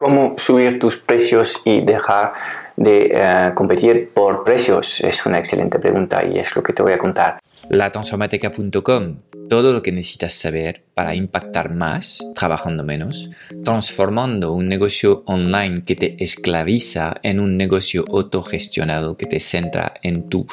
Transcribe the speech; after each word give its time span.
Cómo 0.00 0.38
subir 0.38 0.78
tus 0.78 0.96
precios 0.96 1.60
y 1.64 1.80
dejar 1.80 2.32
de 2.76 3.10
eh, 3.12 3.50
competir 3.56 4.10
por 4.14 4.44
precios 4.44 5.00
es 5.00 5.26
una 5.26 5.38
excelente 5.38 5.80
pregunta 5.80 6.24
y 6.24 6.38
es 6.38 6.54
lo 6.54 6.62
que 6.62 6.72
te 6.72 6.84
voy 6.84 6.92
a 6.92 6.98
contar. 6.98 7.40
Latransformateca.com, 7.68 9.16
todo 9.48 9.72
lo 9.72 9.82
que 9.82 9.90
necesitas 9.90 10.34
saber 10.34 10.84
para 10.94 11.16
impactar 11.16 11.74
más 11.74 12.20
trabajando 12.36 12.84
menos, 12.84 13.28
transformando 13.64 14.52
un 14.52 14.68
negocio 14.68 15.24
online 15.26 15.82
que 15.84 15.96
te 15.96 16.22
esclaviza 16.22 17.16
en 17.24 17.40
un 17.40 17.56
negocio 17.56 18.04
autogestionado 18.08 19.16
que 19.16 19.26
te 19.26 19.40
centra 19.40 19.94
en 20.04 20.28
tu 20.28 20.46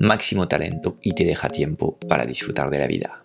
máximo 0.00 0.48
talento 0.48 0.96
y 1.02 1.12
te 1.12 1.24
deja 1.24 1.48
tiempo 1.48 1.98
para 2.08 2.26
disfrutar 2.26 2.68
de 2.68 2.78
la 2.80 2.88
vida. 2.88 3.24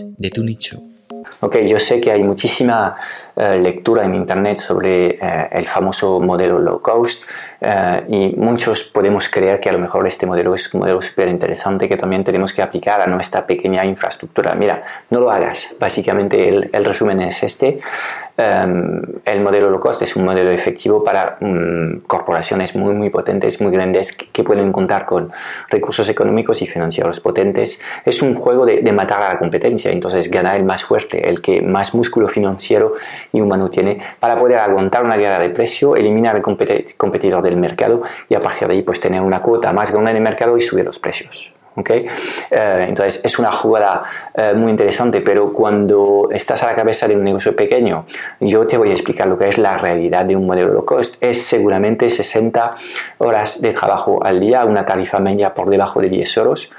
de 0.17 0.29
tu 0.29 0.43
nicho. 0.43 0.81
Ok, 1.41 1.57
yo 1.67 1.79
sé 1.79 1.99
que 1.99 2.11
hay 2.11 2.23
muchísima 2.23 2.95
eh, 3.35 3.57
lectura 3.57 4.05
en 4.05 4.13
Internet 4.13 4.57
sobre 4.57 5.09
eh, 5.11 5.19
el 5.51 5.67
famoso 5.67 6.19
modelo 6.19 6.59
low 6.59 6.81
cost 6.81 7.23
eh, 7.59 8.03
y 8.09 8.35
muchos 8.37 8.83
podemos 8.83 9.29
creer 9.29 9.59
que 9.59 9.69
a 9.69 9.71
lo 9.71 9.79
mejor 9.79 10.07
este 10.07 10.25
modelo 10.25 10.53
es 10.53 10.73
un 10.73 10.81
modelo 10.81 11.01
súper 11.01 11.27
interesante 11.29 11.87
que 11.87 11.97
también 11.97 12.23
tenemos 12.23 12.53
que 12.53 12.61
aplicar 12.61 13.01
a 13.01 13.07
nuestra 13.07 13.45
pequeña 13.45 13.85
infraestructura. 13.85 14.53
Mira, 14.55 14.83
no 15.09 15.19
lo 15.19 15.31
hagas. 15.31 15.69
Básicamente 15.79 16.49
el, 16.49 16.69
el 16.71 16.85
resumen 16.85 17.21
es 17.21 17.43
este. 17.43 17.79
Em, 18.37 19.01
el 19.25 19.41
modelo 19.41 19.69
low 19.69 19.79
cost 19.79 20.01
es 20.01 20.15
un 20.15 20.23
modelo 20.23 20.49
efectivo 20.51 21.03
para 21.03 21.37
mm, 21.39 22.01
corporaciones 22.07 22.75
muy, 22.75 22.93
muy 22.93 23.09
potentes, 23.09 23.61
muy 23.61 23.71
grandes, 23.71 24.13
que, 24.13 24.43
pueden 24.43 24.71
contar 24.71 25.05
con 25.05 25.31
recursos 25.69 26.09
económicos 26.09 26.61
y 26.61 26.67
financieros 26.67 27.19
potentes. 27.19 27.79
Es 28.03 28.21
un 28.21 28.33
juego 28.33 28.65
de, 28.65 28.91
matar 28.91 29.21
a 29.21 29.29
la 29.33 29.37
competencia, 29.37 29.91
entonces 29.91 30.29
ganar 30.29 30.55
el 30.55 30.63
más 30.63 30.83
fuerte, 30.83 31.29
el 31.29 31.41
que 31.41 31.61
más 31.61 31.93
músculo 31.93 32.27
financiero 32.27 32.93
y 33.31 33.39
humano 33.39 33.69
tiene 33.69 33.99
para 34.19 34.37
poder 34.37 34.57
aguantar 34.57 35.03
una 35.03 35.15
guerra 35.15 35.39
de 35.39 35.49
precio, 35.49 35.95
eliminar 35.95 36.35
el 36.35 36.41
competidor 36.41 37.43
del 37.43 37.57
mercado 37.57 38.01
y 38.27 38.35
a 38.35 38.41
partir 38.41 38.67
de 38.67 38.73
ahí 38.73 38.81
pues 38.81 38.99
tener 38.99 39.21
una 39.21 39.41
cuota 39.41 39.71
más 39.71 39.91
grande 39.91 40.11
en 40.11 40.17
el 40.17 40.23
mercado 40.23 40.57
y 40.57 40.61
subir 40.61 40.85
los 40.85 40.99
precios. 40.99 41.53
Eh, 41.75 42.85
entonces 42.87 43.21
es 43.23 43.39
una 43.39 43.51
jugada 43.51 44.01
eh, 44.33 44.53
muy 44.55 44.71
interesante, 44.71 45.21
pero 45.21 45.53
cuando 45.53 46.27
estás 46.31 46.63
a 46.63 46.67
la 46.67 46.75
cabeza 46.75 47.07
de 47.07 47.15
un 47.15 47.23
negocio 47.23 47.55
pequeño, 47.55 48.05
yo 48.39 48.67
te 48.67 48.77
voy 48.77 48.89
a 48.89 48.93
explicar 48.93 49.27
lo 49.27 49.37
que 49.37 49.47
es 49.47 49.57
la 49.57 49.77
realidad 49.77 50.25
de 50.25 50.35
un 50.35 50.45
modelo 50.45 50.73
low 50.73 50.83
cost. 50.83 51.15
Es 51.21 51.41
seguramente 51.41 52.09
60 52.09 52.71
horas 53.19 53.61
de 53.61 53.71
trabajo 53.71 54.23
al 54.23 54.39
día, 54.39 54.65
una 54.65 54.85
tarifa 54.85 55.19
media 55.19 55.53
por 55.53 55.69
debajo 55.69 56.01
de 56.01 56.09
10 56.09 56.37
euros, 56.37 56.69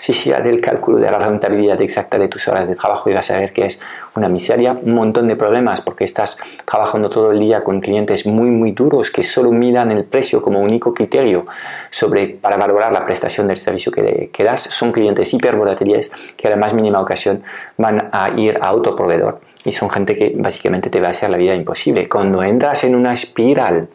si 0.00 0.14
sí, 0.14 0.30
del 0.30 0.62
cálculo 0.62 0.96
de 0.96 1.10
la 1.10 1.18
rentabilidad 1.18 1.78
exacta 1.82 2.16
de 2.16 2.26
tus 2.26 2.48
horas 2.48 2.66
de 2.66 2.74
trabajo 2.74 3.10
y 3.10 3.12
vas 3.12 3.30
a 3.30 3.38
ver 3.38 3.52
que 3.52 3.66
es 3.66 3.78
una 4.16 4.30
miseria, 4.30 4.72
un 4.72 4.94
montón 4.94 5.28
de 5.28 5.36
problemas 5.36 5.82
porque 5.82 6.04
estás 6.04 6.38
trabajando 6.64 7.10
todo 7.10 7.32
el 7.32 7.38
día 7.38 7.62
con 7.62 7.82
clientes 7.82 8.24
muy 8.24 8.50
muy 8.50 8.72
duros 8.72 9.10
que 9.10 9.22
solo 9.22 9.52
miran 9.52 9.90
el 9.90 10.04
precio 10.04 10.40
como 10.40 10.60
único 10.60 10.94
criterio 10.94 11.44
sobre, 11.90 12.28
para 12.28 12.56
valorar 12.56 12.92
la 12.92 13.04
prestación 13.04 13.46
del 13.46 13.58
servicio 13.58 13.92
que, 13.92 14.30
que 14.32 14.42
das. 14.42 14.62
Son 14.62 14.90
clientes 14.90 15.34
hiper 15.34 15.54
volátiles 15.54 16.10
que 16.34 16.46
a 16.46 16.50
la 16.50 16.56
más 16.56 16.72
mínima 16.72 16.98
ocasión 16.98 17.42
van 17.76 18.08
a 18.10 18.30
ir 18.38 18.58
a 18.62 18.72
otro 18.72 18.96
proveedor 18.96 19.40
y 19.66 19.72
son 19.72 19.90
gente 19.90 20.16
que 20.16 20.32
básicamente 20.34 20.88
te 20.88 20.98
va 20.98 21.08
a 21.08 21.10
hacer 21.10 21.28
la 21.28 21.36
vida 21.36 21.54
imposible. 21.54 22.08
Cuando 22.08 22.42
entras 22.42 22.84
en 22.84 22.94
una 22.94 23.12
espiral 23.12 23.90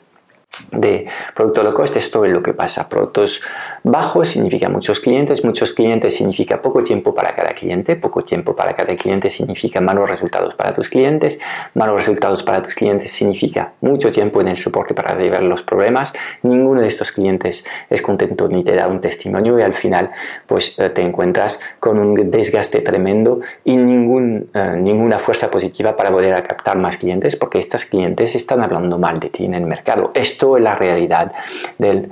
de 0.71 1.05
producto 1.35 1.63
low 1.63 1.73
cost, 1.73 1.97
esto 1.97 2.25
es 2.25 2.31
lo 2.31 2.41
que 2.41 2.53
pasa. 2.53 2.87
Productos 2.87 3.41
bajos 3.83 4.29
significa 4.29 4.69
muchos 4.69 4.99
clientes, 4.99 5.43
muchos 5.43 5.73
clientes 5.73 6.15
significa 6.15 6.61
poco 6.61 6.81
tiempo 6.81 7.13
para 7.13 7.35
cada 7.35 7.49
cliente, 7.53 7.95
poco 7.95 8.23
tiempo 8.23 8.55
para 8.55 8.73
cada 8.73 8.95
cliente 8.95 9.29
significa 9.29 9.81
malos 9.81 10.09
resultados 10.09 10.55
para 10.55 10.73
tus 10.73 10.89
clientes, 10.89 11.39
malos 11.73 11.97
resultados 11.97 12.43
para 12.43 12.61
tus 12.61 12.73
clientes 12.73 13.11
significa 13.11 13.73
mucho 13.81 14.11
tiempo 14.11 14.41
en 14.41 14.47
el 14.47 14.57
soporte 14.57 14.93
para 14.93 15.13
resolver 15.13 15.43
los 15.43 15.61
problemas, 15.61 16.13
ninguno 16.43 16.81
de 16.81 16.87
estos 16.87 17.11
clientes 17.11 17.65
es 17.89 18.01
contento 18.01 18.47
ni 18.47 18.63
te 18.63 18.75
da 18.75 18.87
un 18.87 19.01
testimonio 19.01 19.59
y 19.59 19.63
al 19.63 19.73
final 19.73 20.11
pues 20.47 20.79
eh, 20.79 20.89
te 20.89 21.01
encuentras 21.01 21.59
con 21.79 21.99
un 21.99 22.31
desgaste 22.31 22.79
tremendo 22.79 23.39
y 23.63 23.75
ningún, 23.75 24.49
eh, 24.53 24.75
ninguna 24.77 25.19
fuerza 25.19 25.51
positiva 25.51 25.95
para 25.95 26.11
poder 26.11 26.41
captar 26.43 26.77
más 26.77 26.97
clientes 26.97 27.35
porque 27.35 27.59
estos 27.59 27.85
clientes 27.85 28.35
están 28.35 28.61
hablando 28.61 28.97
mal 28.97 29.19
de 29.19 29.29
ti 29.29 29.45
en 29.45 29.53
el 29.53 29.65
mercado. 29.65 30.11
Esto 30.13 30.34
es 30.39 30.61
la 30.63 30.75
realidad 30.75 31.31
eh, 31.79 32.07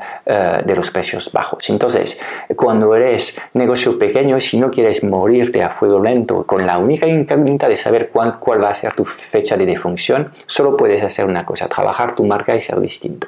de 0.65 0.75
los 0.75 0.91
precios 0.91 1.31
bajos. 1.31 1.69
Entonces, 1.69 2.19
cuando 2.55 2.95
eres 2.95 3.37
negocio 3.53 3.97
pequeño, 3.97 4.39
si 4.39 4.59
no 4.59 4.71
quieres 4.71 5.03
morirte 5.03 5.61
a 5.63 5.69
fuego 5.69 5.99
lento 5.99 6.45
con 6.45 6.65
la 6.65 6.77
única 6.77 7.07
incógnita 7.07 7.67
de 7.67 7.75
saber 7.75 8.09
cuál, 8.09 8.39
cuál 8.39 8.63
va 8.63 8.69
a 8.69 8.73
ser 8.73 8.93
tu 8.93 9.05
fecha 9.05 9.57
de 9.57 9.65
defunción, 9.65 10.31
solo 10.45 10.75
puedes 10.75 11.03
hacer 11.03 11.25
una 11.25 11.45
cosa, 11.45 11.67
trabajar 11.67 12.15
tu 12.15 12.23
marca 12.23 12.55
y 12.55 12.59
ser 12.59 12.79
distinto. 12.79 13.27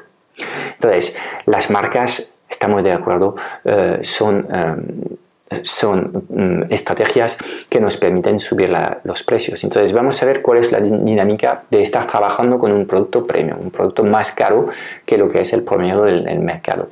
Entonces, 0.74 1.16
las 1.46 1.70
marcas, 1.70 2.34
estamos 2.50 2.84
de 2.84 2.92
acuerdo, 2.92 3.36
eh, 3.64 4.00
son... 4.02 4.48
Eh, 4.52 5.16
son 5.64 6.26
mm, 6.30 6.74
estrategias 6.74 7.38
que 7.70 7.80
nos 7.80 7.98
permiten 7.98 8.40
subir 8.40 8.74
los 9.04 9.24
precios. 9.24 9.64
Entonces 9.64 9.94
vamos 9.94 10.22
a 10.24 10.26
ver 10.26 10.42
cuál 10.42 10.58
es 10.58 10.72
la 10.72 10.80
dinámica 10.80 11.64
de 11.70 11.82
estar 11.82 12.08
trabajando 12.08 12.58
con 12.58 12.72
un 12.72 12.88
producto 12.88 13.26
premium, 13.28 13.60
un 13.62 13.72
producto 13.72 14.04
más 14.04 14.32
caro 14.32 14.66
que 15.06 15.18
lo 15.18 15.30
que 15.30 15.42
es 15.42 15.54
el 15.54 15.64
promedio 15.64 16.02
del, 16.02 16.26
mercado. 16.40 16.90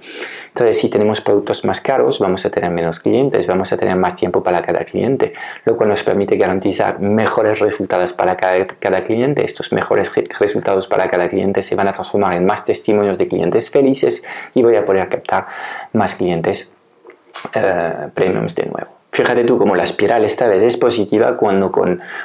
Entonces 0.48 0.78
si 0.78 0.90
tenemos 0.90 1.20
productos 1.20 1.66
más 1.66 1.82
caros 1.82 2.20
vamos 2.20 2.46
a 2.46 2.50
tener 2.50 2.70
menos 2.72 3.00
clientes, 3.00 3.46
vamos 3.48 3.74
a 3.74 3.78
tener 3.78 3.96
más 3.96 4.16
tiempo 4.16 4.42
para 4.42 4.62
cada 4.62 4.84
cliente, 4.84 5.34
lo 5.66 5.76
cual 5.76 5.90
nos 5.90 6.04
permite 6.04 6.38
garantizar 6.38 7.00
mejores 7.00 7.60
resultados 7.60 8.14
para 8.14 8.38
cada, 8.38 8.66
cada 8.66 9.04
cliente. 9.04 9.44
Estos 9.44 9.74
mejores 9.74 10.12
resultados 10.40 10.88
para 10.88 11.08
cada 11.08 11.28
cliente 11.28 11.62
se 11.62 11.76
van 11.76 11.88
a 11.88 11.92
transformar 11.92 12.34
en 12.34 12.46
más 12.46 12.64
testimonios 12.64 13.18
de 13.18 13.28
clientes 13.28 13.70
felices 13.70 14.24
y 14.54 14.62
voy 14.62 14.76
a 14.76 14.86
poder 14.86 15.10
captar 15.10 15.48
más 15.92 16.16
clientes 16.16 16.73
eh, 17.54 18.10
premiums 18.14 18.56
de 18.56 18.66
nuevo. 18.66 19.04
Fíjate 19.14 19.44
tú 19.44 19.60
como 19.60 19.76
la 19.76 19.84
espiral 19.84 20.26
esta 20.26 20.48
vez 20.48 20.64
es 20.64 20.76
positiva 20.76 21.38
cuando, 21.38 21.72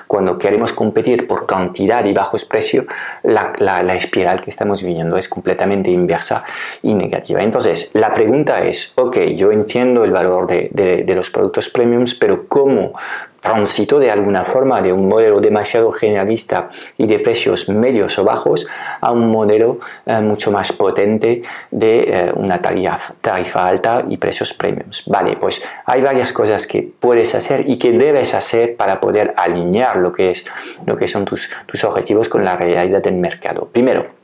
cuando 0.06 0.38
queremos 0.38 0.72
competir 0.72 1.26
por 1.26 1.44
cantidad 1.44 2.02
y 2.06 2.14
bajos 2.14 2.46
precios, 2.46 2.86
la, 3.22 3.52
la, 3.58 3.94
espiral 3.94 4.40
que 4.40 4.48
estamos 4.48 4.82
viviendo 4.82 5.18
es 5.18 5.28
completamente 5.28 5.90
inversa 5.90 6.44
y 6.82 6.94
negativa. 6.94 7.42
Entonces, 7.42 7.90
la 7.92 8.14
pregunta 8.14 8.64
es, 8.64 8.94
ok, 8.96 9.18
yo 9.34 9.52
entiendo 9.52 10.02
el 10.02 10.12
valor 10.12 10.46
de, 10.46 10.70
de, 10.72 11.04
de 11.04 11.14
los 11.14 11.28
productos 11.28 11.68
premiums, 11.68 12.14
pero 12.14 12.48
¿cómo 12.48 12.94
transito 13.40 13.98
de 13.98 14.10
alguna 14.10 14.44
forma 14.44 14.82
de 14.82 14.92
un 14.92 15.08
modelo 15.08 15.40
demasiado 15.40 15.90
generalista 15.90 16.68
y 16.96 17.06
de 17.06 17.18
precios 17.18 17.68
medios 17.68 18.18
o 18.18 18.24
bajos 18.24 18.66
a 19.00 19.12
un 19.12 19.30
modelo 19.30 19.78
eh, 20.06 20.20
mucho 20.20 20.50
más 20.50 20.72
potente 20.72 21.42
de 21.70 21.98
eh, 22.00 22.32
una 22.34 22.60
tarifa, 22.60 23.14
tarifa 23.20 23.66
alta 23.66 24.04
y 24.08 24.16
precios 24.16 24.52
premiums. 24.54 25.04
Vale, 25.06 25.36
pues 25.36 25.62
hay 25.84 26.02
varias 26.02 26.32
cosas 26.32 26.66
que 26.66 26.82
puedes 26.82 27.34
hacer 27.34 27.68
y 27.68 27.78
que 27.78 27.92
debes 27.92 28.34
hacer 28.34 28.76
para 28.76 29.00
poder 29.00 29.34
alinear 29.36 29.96
lo 29.96 30.12
que, 30.12 30.30
es, 30.30 30.44
lo 30.86 30.96
que 30.96 31.06
son 31.06 31.24
tus, 31.24 31.50
tus 31.66 31.84
objetivos 31.84 32.28
con 32.28 32.44
la 32.44 32.56
realidad 32.56 33.02
del 33.02 33.14
mercado. 33.14 33.68
Primero, 33.70 34.17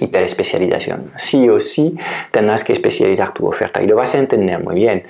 hiperespecialización. 0.00 1.12
Sí 1.16 1.48
o 1.48 1.58
sí 1.58 1.96
tendrás 2.30 2.64
que 2.64 2.72
especializar 2.72 3.32
tu 3.32 3.46
oferta 3.46 3.82
y 3.82 3.86
lo 3.86 3.96
vas 3.96 4.14
a 4.14 4.18
entender 4.18 4.62
muy 4.62 4.74
bien. 4.74 5.04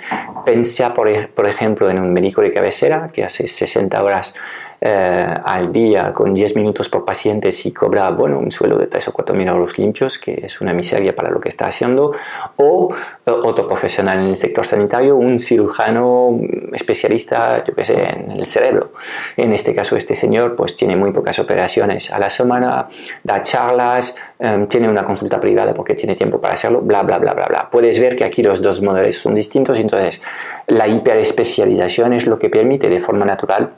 Pensa, 0.45 0.95
por, 0.95 1.09
por 1.31 1.47
ejemplo, 1.47 1.91
en 1.91 1.99
un 1.99 2.13
médico 2.13 2.41
de 2.41 2.53
cabecera 2.53 3.11
que 3.13 3.25
hace 3.25 3.47
60 3.47 4.03
horas 4.03 4.35
eh, 4.81 5.35
al 5.45 5.73
día 5.73 6.13
con 6.13 6.35
10 6.35 6.57
minutos 6.57 6.89
por 6.89 7.05
paciente 7.05 7.53
si 7.53 7.73
cobra 7.73 8.11
bueno, 8.11 8.39
un 8.39 8.51
sueldo 8.51 8.79
de 8.79 8.87
3 8.87 9.09
o 9.09 9.13
4 9.13 9.35
mil 9.35 9.49
euros 9.49 9.79
limpios, 9.79 10.19
que 10.19 10.41
es 10.45 10.61
una 10.61 10.73
miseria 10.73 11.15
para 11.15 11.31
lo 11.31 11.41
que 11.41 11.49
está 11.49 11.67
haciendo, 11.67 12.13
o 12.57 12.95
eh, 13.25 13.31
otro 13.31 13.67
profesional 13.67 14.19
en 14.21 14.31
el 14.31 14.37
sector 14.37 14.67
sanitario, 14.67 15.17
un 15.17 15.39
cirujano 15.39 16.39
especialista, 16.73 17.65
yo 17.65 17.75
qué 17.75 17.85
sé, 17.85 18.03
en 18.03 18.33
el 18.33 18.47
cerebro. 18.47 18.93
En 19.37 19.53
este 19.53 19.75
caso, 19.75 19.97
este 19.97 20.15
señor 20.15 20.57
pues 20.57 20.77
tiene 20.77 20.97
muy 20.97 21.13
pocas 21.13 21.39
operaciones 21.39 22.11
a 22.11 22.19
la 22.19 22.31
semana, 22.31 22.89
da 23.23 23.43
charlas, 23.43 24.17
em, 24.39 24.67
tiene 24.67 24.89
una 24.89 25.05
consulta 25.05 25.41
privada 25.41 25.73
porque 25.75 25.95
tiene 25.95 26.15
tiempo 26.15 26.41
para 26.41 26.55
hacerlo, 26.55 26.81
bla, 26.81 27.03
bla, 27.03 27.19
bla, 27.19 27.35
bla, 27.35 27.47
bla. 27.47 27.71
Puedes 27.71 27.99
ver 27.99 28.17
que 28.17 28.25
aquí 28.25 28.43
los 28.43 28.61
dos 28.61 28.83
modelos 28.83 29.17
son 29.17 29.35
distintos, 29.35 29.79
entonces 29.79 30.23
la 30.67 30.87
hiperespecialización 30.89 32.13
es 32.13 32.27
lo 32.27 32.39
que 32.39 32.49
permite 32.51 32.89
de 32.89 33.01
forma 33.01 33.25
natural 33.25 33.71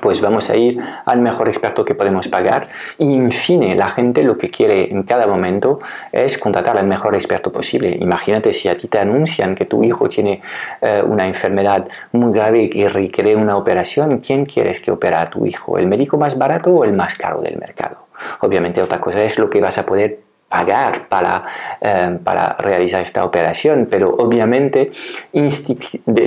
pues 0.00 0.20
vamos 0.20 0.50
a 0.50 0.56
ir 0.56 0.78
al 1.04 1.20
mejor 1.20 1.48
experto 1.48 1.84
que 1.84 1.94
podemos 1.94 2.28
pagar 2.28 2.68
y 2.98 3.14
en 3.14 3.30
fin 3.30 3.76
la 3.76 3.88
gente 3.88 4.22
lo 4.22 4.38
que 4.38 4.48
quiere 4.48 4.90
en 4.90 5.02
cada 5.02 5.26
momento 5.26 5.78
es 6.12 6.38
contratar 6.38 6.76
al 6.76 6.86
mejor 6.86 7.14
experto 7.14 7.50
posible 7.52 7.96
imagínate 8.00 8.52
si 8.52 8.68
a 8.68 8.76
ti 8.76 8.88
te 8.88 8.98
anuncian 8.98 9.54
que 9.54 9.64
tu 9.64 9.82
hijo 9.84 10.08
tiene 10.08 10.40
eh, 10.80 11.02
una 11.04 11.26
enfermedad 11.26 11.88
muy 12.12 12.32
grave 12.32 12.70
y 12.72 12.86
requiere 12.86 13.34
una 13.36 13.56
operación 13.56 14.18
¿quién 14.18 14.44
quieres 14.44 14.80
que 14.80 14.90
opera 14.90 15.22
a 15.22 15.30
tu 15.30 15.46
hijo? 15.46 15.78
¿el 15.78 15.86
médico 15.86 16.16
más 16.16 16.38
barato 16.38 16.70
o 16.70 16.84
el 16.84 16.92
más 16.92 17.14
caro 17.14 17.40
del 17.40 17.58
mercado? 17.58 18.08
obviamente 18.40 18.82
otra 18.82 19.00
cosa 19.00 19.22
es 19.22 19.38
lo 19.38 19.48
que 19.50 19.60
vas 19.60 19.78
a 19.78 19.86
poder 19.86 20.20
pagar 20.48 21.08
para, 21.08 21.42
eh, 21.80 22.18
para 22.24 22.54
realizar 22.54 23.02
esta 23.02 23.22
operación, 23.22 23.86
pero 23.90 24.08
obviamente 24.08 24.88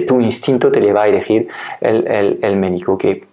tu 0.08 0.22
instinto 0.22 0.72
te 0.72 0.80
le 0.80 0.94
va 0.94 1.04
a 1.04 1.08
elegir 1.08 1.48
el, 1.80 2.08
el, 2.08 2.40
el 2.44 2.56
médico 2.56 2.96
que 3.00 3.31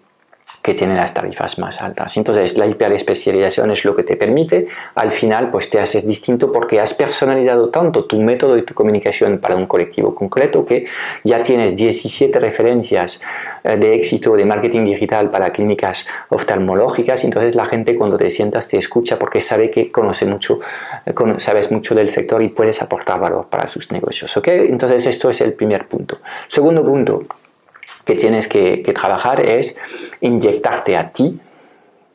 que 0.63 0.75
tiene 0.75 0.95
las 0.95 1.15
tarifas 1.15 1.59
más 1.59 1.81
altas. 1.81 2.17
Entonces, 2.17 2.59
la 2.59 2.67
hiperespecialización 2.67 3.71
es 3.71 3.85
lo 3.85 3.95
que 3.95 4.03
te 4.03 4.17
permite, 4.17 4.67
al 4.95 5.11
final, 5.11 5.51
pues 5.51 5.71
te 5.71 5.81
haces 5.81 6.07
distinto 6.07 6.53
porque 6.53 6.81
has 6.81 6.95
personalizado 6.95 7.71
tanto 7.71 8.05
tu 8.05 8.21
método 8.21 8.57
y 8.57 8.63
tu 8.63 8.75
comunicación 8.75 9.39
para 9.39 9.57
un 9.57 9.67
colectivo 9.67 10.15
concreto 10.15 10.65
que 10.65 10.87
ya 11.25 11.41
tienes 11.43 11.77
17 11.77 12.39
referencias 12.39 13.21
eh, 13.65 13.77
de 13.77 13.95
éxito 13.95 14.35
de 14.35 14.45
marketing 14.45 14.85
digital 14.85 15.31
para 15.31 15.51
clínicas 15.51 16.07
oftalmológicas. 16.29 17.25
Entonces, 17.25 17.55
la 17.55 17.65
gente 17.65 17.95
cuando 17.95 18.17
te 18.17 18.31
sientas 18.31 18.69
te 18.69 18.77
escucha 18.77 19.19
porque 19.19 19.41
sabe 19.41 19.71
que 19.71 19.89
conoce 19.89 20.27
mucho, 20.27 20.59
eh, 21.07 21.15
sabes 21.39 21.71
mucho 21.71 21.95
del 21.95 22.09
sector 22.09 22.43
y 22.43 22.49
puedes 22.49 22.83
aportar 22.83 23.19
valor 23.19 23.47
para 23.49 23.67
sus 23.67 23.91
negocios. 23.93 24.37
¿ok? 24.37 24.49
Entonces, 24.49 25.07
esto 25.07 25.31
es 25.31 25.41
el 25.41 25.53
primer 25.53 25.87
punto. 25.87 26.19
Segundo 26.49 26.85
punto, 26.85 27.25
que 28.09 28.15
tienes 28.15 28.49
que, 28.49 28.79
trabajar 28.95 29.39
es 29.45 29.77
inyectarte 30.23 30.97
a 30.97 31.13
ti, 31.13 31.39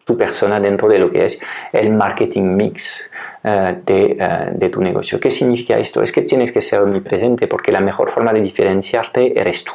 tu 0.04 0.18
persona, 0.18 0.60
dentro 0.60 0.90
de 0.90 0.98
lo 0.98 1.08
que 1.12 1.24
es 1.24 1.40
el 1.72 1.92
marketing 1.92 2.56
mix 2.56 3.12
eh, 3.44 3.78
de, 3.86 4.18
eh, 4.20 4.52
de, 4.56 4.70
tu 4.70 4.82
negocio. 4.82 5.20
¿Qué 5.20 5.30
significa 5.30 5.78
esto? 5.78 6.02
Es 6.02 6.12
que 6.12 6.24
tienes 6.24 6.52
que 6.52 6.62
ser 6.62 6.80
omnipresente 6.80 7.46
porque 7.46 7.72
la 7.72 7.80
mejor 7.80 8.10
forma 8.10 8.34
de 8.34 8.42
diferenciarte 8.42 9.40
eres 9.40 9.64
tú. 9.64 9.74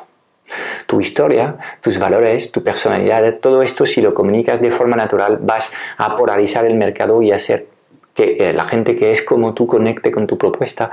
Tu 0.86 1.00
historia, 1.00 1.56
tus 1.80 2.00
valores, 2.00 2.50
tu 2.50 2.64
personalidad, 2.64 3.38
todo 3.38 3.62
esto 3.62 3.86
si 3.86 4.02
lo 4.02 4.12
comunicas 4.12 4.60
de 4.60 4.72
forma 4.72 4.96
natural 4.96 5.38
vas 5.40 5.70
a 5.98 6.16
polarizar 6.16 6.64
el 6.64 6.74
mercado 6.74 7.22
y 7.22 7.30
hacer 7.30 7.68
que 8.18 8.36
eh, 8.40 8.52
la 8.52 8.64
gente 8.64 8.96
que 8.96 9.12
es 9.12 9.22
como 9.22 9.54
tú 9.54 9.68
conecte 9.68 10.10
con 10.10 10.26
tu 10.26 10.36
propuesta 10.36 10.90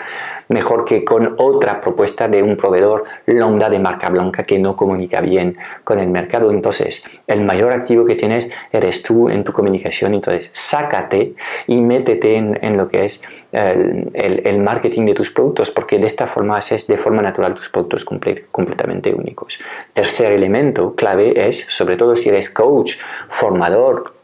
mejor 0.48 0.86
que 0.86 1.04
con 1.04 1.34
otra 1.40 1.82
propuesta 1.82 2.28
de 2.28 2.44
un 2.44 2.56
proveedor 2.56 3.04
lambda 3.26 3.68
de 3.68 3.80
marca 3.80 4.10
blanca 4.10 4.44
que 4.44 4.60
no 4.60 4.76
comunica 4.76 5.22
bien 5.22 5.58
con 5.84 5.98
el 5.98 6.08
mercado. 6.10 6.52
Entonces, 6.52 7.04
el 7.26 7.42
mayor 7.42 7.72
activo 7.72 8.06
que 8.06 8.14
tienes 8.14 8.52
eres 8.72 9.02
tú 9.02 9.28
en 9.28 9.44
tu 9.44 9.54
comunicación. 9.54 10.14
Entonces, 10.14 10.52
sácate 10.54 11.34
y 11.66 11.82
métete 11.82 12.36
en, 12.36 12.78
lo 12.78 12.88
que 12.88 13.06
es 13.06 13.24
el, 13.52 14.62
marketing 14.62 15.06
de 15.06 15.16
tus 15.16 15.32
productos, 15.32 15.72
porque 15.72 15.98
de 15.98 16.06
esta 16.06 16.28
forma 16.28 16.58
haces 16.58 16.86
de 16.86 16.98
forma 16.98 17.24
natural 17.24 17.56
tus 17.56 17.70
productos 17.70 18.06
completamente 18.06 19.16
únicos. 19.16 19.60
Tercer 19.94 20.32
elemento 20.32 20.94
clave 20.94 21.48
es, 21.48 21.66
sobre 21.70 21.98
todo 21.98 22.16
si 22.16 22.30
eres 22.30 22.52
coach, 22.52 22.98
formador, 23.30 24.15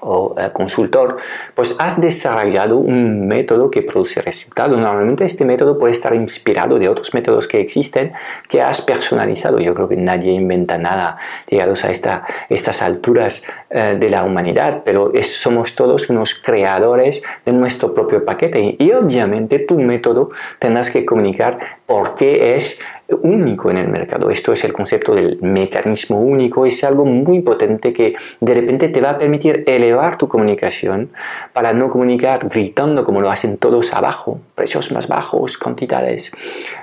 o 0.00 0.34
eh, 0.38 0.50
consultor, 0.52 1.16
pues 1.54 1.76
has 1.78 2.00
desarrollado 2.00 2.78
un 2.78 3.26
método 3.26 3.70
que 3.70 3.82
produce 3.82 4.22
resultados. 4.22 4.78
Normalmente 4.78 5.24
este 5.24 5.44
método 5.44 5.78
puede 5.78 5.92
estar 5.92 6.14
inspirado 6.14 6.78
de 6.78 6.88
otros 6.88 7.14
métodos 7.14 7.46
que 7.46 7.60
existen 7.60 8.12
que 8.48 8.62
has 8.62 8.82
personalizado. 8.82 9.58
Yo 9.58 9.74
creo 9.74 9.88
que 9.88 9.96
nadie 9.96 10.32
inventa 10.32 10.78
nada 10.78 11.18
llegados 11.48 11.84
a 11.84 11.90
esta, 11.90 12.24
estas 12.48 12.82
alturas 12.82 13.42
eh, 13.70 13.96
de 13.98 14.10
la 14.10 14.24
humanidad, 14.24 14.82
pero 14.84 15.12
somos 15.22 15.74
todos 15.74 16.10
unos 16.10 16.34
creadores 16.34 17.22
de 17.44 17.52
nuestro 17.52 17.94
propio 17.94 18.24
paquete 18.24 18.76
y 18.78 18.92
obviamente 18.92 19.58
tu 19.60 19.78
método 19.78 20.30
tendrás 20.58 20.90
que 20.90 21.04
comunicar 21.04 21.58
por 21.86 22.14
qué 22.14 22.54
es 22.56 22.80
único 23.22 23.70
en 23.70 23.78
el 23.78 23.88
mercado. 23.88 24.30
Esto 24.30 24.52
es 24.52 24.64
el 24.64 24.72
concepto 24.72 25.14
del 25.14 25.38
mecanismo 25.42 26.20
único, 26.20 26.66
es 26.66 26.82
algo 26.84 27.04
muy 27.04 27.40
potente 27.40 27.92
que 27.92 28.14
de 28.40 28.54
repente 28.54 28.88
te 28.88 29.00
va 29.00 29.10
a 29.10 29.18
permitir 29.18 29.64
elevar 29.66 30.16
tu 30.16 30.28
comunicación 30.28 31.10
para 31.52 31.72
no 31.72 31.90
comunicar 31.90 32.48
gritando 32.48 33.04
como 33.04 33.20
lo 33.20 33.30
hacen 33.30 33.56
todos 33.56 33.92
abajo, 33.92 34.40
precios 34.54 34.92
más 34.92 35.08
bajos, 35.08 35.58
cantidades 35.58 36.32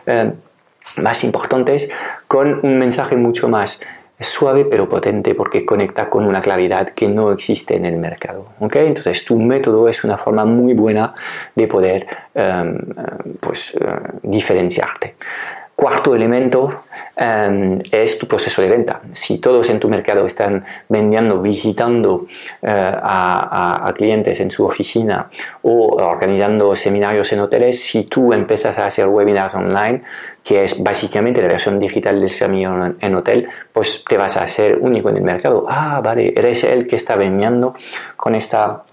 eh, 0.05 0.31
más 0.97 1.23
importantes, 1.23 1.89
con 2.27 2.59
un 2.63 2.77
mensaje 2.79 3.15
mucho 3.15 3.49
más 3.49 3.79
suave 4.19 4.65
pero 4.65 4.89
potente 4.89 5.33
porque 5.33 5.65
conecta 5.65 6.09
con 6.09 6.25
una 6.25 6.41
claridad 6.41 6.89
que 6.89 7.07
no 7.07 7.31
existe 7.31 7.75
en 7.75 7.85
el 7.85 7.97
mercado. 7.97 8.47
¿okay? 8.59 8.87
Entonces 8.87 9.23
tu 9.23 9.39
método 9.39 9.87
es 9.87 10.03
una 10.03 10.17
forma 10.17 10.45
muy 10.45 10.73
buena 10.73 11.13
de 11.55 11.67
poder 11.67 12.05
eh, 12.35 12.77
pues, 13.39 13.75
eh, 13.75 13.85
diferenciarte. 14.23 15.15
Cuarto 15.79 16.13
elemento 16.13 16.81
em, 17.15 17.79
es 17.89 18.19
tu 18.19 18.27
proceso 18.27 18.61
de 18.61 18.67
venta. 18.67 19.01
Si 19.11 19.37
todos 19.37 19.69
en 19.69 19.79
tu 19.79 19.87
mercado 19.87 20.25
están 20.25 20.65
vendiendo, 20.89 21.41
visitando 21.41 22.25
eh, 22.61 22.67
a, 22.69 23.93
clientes 23.95 24.41
en 24.41 24.51
su 24.51 24.65
oficina 24.65 25.29
o 25.61 25.95
organizando 26.03 26.75
seminarios 26.75 27.31
en 27.31 27.39
hoteles, 27.39 27.81
si 27.81 28.03
tú 28.03 28.33
empiezas 28.33 28.77
a 28.77 28.87
hacer 28.87 29.07
webinars 29.07 29.55
online, 29.55 30.01
que 30.43 30.63
es 30.63 30.83
básicamente 30.83 31.41
la 31.41 31.47
versión 31.47 31.79
digital 31.79 32.19
del 32.19 32.29
seminario 32.29 32.97
en 32.99 33.15
hotel, 33.15 33.47
pues 33.71 34.03
te 34.03 34.17
vas 34.17 34.35
a 34.35 34.43
hacer 34.43 34.79
único 34.81 35.07
en 35.07 35.15
el 35.15 35.23
mercado. 35.23 35.65
Ah, 35.69 36.01
vale, 36.03 36.33
eres 36.35 36.65
el 36.65 36.89
que 36.89 36.97
está 36.97 37.15
vendiendo 37.15 37.73
con 38.17 38.35
esta 38.35 38.83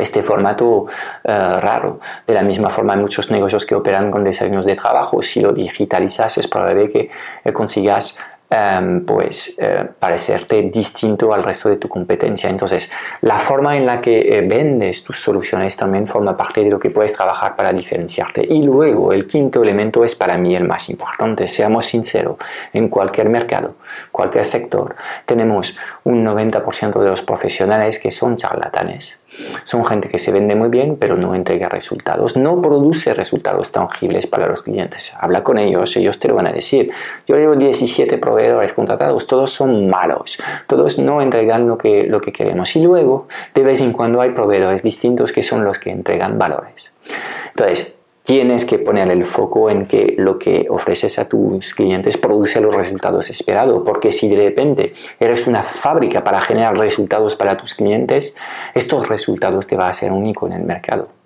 este 0.00 0.22
formato 0.22 0.86
eh, 1.24 1.60
raro. 1.60 2.00
De 2.26 2.34
la 2.34 2.42
misma 2.42 2.70
forma, 2.70 2.94
hay 2.94 3.00
muchos 3.00 3.30
negocios 3.30 3.66
que 3.66 3.74
operan 3.74 4.10
con 4.10 4.24
desayunos 4.24 4.64
de 4.64 4.76
trabajo. 4.76 5.22
Si 5.22 5.40
lo 5.40 5.52
digitalizas, 5.52 6.38
es 6.38 6.48
probable 6.48 6.88
que 6.88 7.10
eh, 7.44 7.52
consigas 7.52 8.18
Em, 8.52 9.06
pues 9.06 9.54
eh, 9.58 9.88
parecerte 9.96 10.62
distinto 10.62 11.32
al 11.32 11.44
resto 11.44 11.68
de 11.68 11.76
tu 11.76 11.86
competencia. 11.86 12.50
Entonces, 12.50 12.90
la 13.20 13.38
forma 13.38 13.76
en 13.76 13.86
la 13.86 14.00
que 14.00 14.44
vendes 14.44 15.04
tus 15.04 15.20
soluciones 15.20 15.76
también 15.76 16.04
forma 16.04 16.36
parte 16.36 16.64
de 16.64 16.68
lo 16.68 16.76
que 16.76 16.90
puedes 16.90 17.12
trabajar 17.12 17.54
para 17.54 17.72
diferenciarte. 17.72 18.44
Y 18.44 18.64
luego, 18.64 19.12
el 19.12 19.28
quinto 19.28 19.62
elemento 19.62 20.02
es 20.02 20.16
para 20.16 20.36
mí 20.36 20.56
el 20.56 20.66
más 20.66 20.90
importante. 20.90 21.46
Seamos 21.46 21.86
sinceros, 21.86 22.38
en 22.72 22.88
cualquier 22.88 23.28
mercado, 23.28 23.76
cualquier 24.10 24.44
sector, 24.44 24.96
tenemos 25.26 25.76
un 26.02 26.26
90% 26.26 26.98
de 26.98 27.06
los 27.06 27.22
profesionales 27.22 28.00
que 28.00 28.10
son 28.10 28.36
charlatanes. 28.36 29.19
Son 29.64 29.84
gente 29.84 30.08
que 30.08 30.18
se 30.18 30.32
vende 30.32 30.54
muy 30.54 30.68
bien, 30.68 30.96
pero 30.96 31.16
no 31.16 31.34
entrega 31.34 31.68
resultados, 31.68 32.36
no 32.36 32.60
produce 32.60 33.14
resultados 33.14 33.70
tangibles 33.70 34.26
para 34.26 34.48
los 34.48 34.62
clientes. 34.62 35.12
Habla 35.18 35.42
con 35.42 35.58
ellos, 35.58 35.96
ellos 35.96 36.18
te 36.18 36.28
lo 36.28 36.34
van 36.34 36.46
a 36.46 36.52
decir. 36.52 36.90
Yo 37.26 37.36
llevo 37.36 37.54
17 37.54 38.18
proveedores 38.18 38.72
contratados, 38.72 39.26
todos 39.26 39.50
son 39.50 39.88
malos, 39.88 40.38
todos 40.66 40.98
no 40.98 41.22
entregan 41.22 41.66
lo 41.68 41.78
que, 41.78 42.04
lo 42.04 42.20
que 42.20 42.32
queremos. 42.32 42.74
Y 42.76 42.80
luego, 42.80 43.28
de 43.54 43.62
vez 43.62 43.80
en 43.80 43.92
cuando 43.92 44.20
hay 44.20 44.30
proveedores 44.30 44.82
distintos 44.82 45.32
que 45.32 45.42
son 45.42 45.64
los 45.64 45.78
que 45.78 45.90
entregan 45.90 46.38
valores. 46.38 46.92
Entonces, 47.50 47.96
tienes 48.30 48.64
que 48.64 48.78
poner 48.78 49.10
el 49.10 49.24
foco 49.24 49.70
en 49.70 49.86
que 49.86 50.14
lo 50.16 50.38
que 50.38 50.68
ofreces 50.70 51.18
a 51.18 51.24
tus 51.24 51.74
clientes 51.74 52.16
produce 52.16 52.60
los 52.60 52.72
resultados 52.72 53.28
esperados, 53.28 53.82
porque 53.84 54.12
si 54.12 54.28
de 54.28 54.36
repente 54.36 54.92
eres 55.18 55.48
una 55.48 55.64
fábrica 55.64 56.22
para 56.22 56.40
generar 56.40 56.78
resultados 56.78 57.34
para 57.34 57.56
tus 57.56 57.74
clientes, 57.74 58.36
estos 58.72 59.08
resultados 59.08 59.66
te 59.66 59.74
van 59.74 59.88
a 59.88 59.92
ser 59.92 60.12
único 60.12 60.46
en 60.46 60.52
el 60.52 60.62
mercado. 60.62 61.19